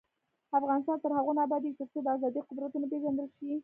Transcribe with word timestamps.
افغانستان 0.59 0.97
تر 1.03 1.11
هغو 1.17 1.31
نه 1.37 1.41
ابادیږي، 1.45 1.77
ترڅو 1.79 1.99
د 2.03 2.07
ازادۍ 2.15 2.41
قدر 2.47 2.63
ونه 2.73 2.87
پیژندل 2.91 3.27
شي. 3.37 3.49